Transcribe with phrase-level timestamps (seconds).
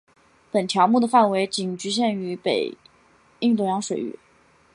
[0.49, 2.75] 本条目的范围仅局限于北
[3.37, 4.17] 印度洋水域。